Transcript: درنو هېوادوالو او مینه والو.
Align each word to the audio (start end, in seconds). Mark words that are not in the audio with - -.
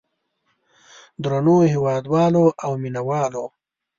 درنو 1.23 1.57
هېوادوالو 1.73 2.45
او 2.65 2.71
مینه 2.81 3.01
والو. 3.07 3.45